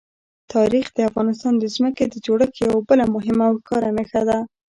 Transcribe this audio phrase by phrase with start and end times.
[0.53, 4.37] تاریخ د افغانستان د ځمکې د جوړښت یوه بله مهمه او ښکاره نښه ده.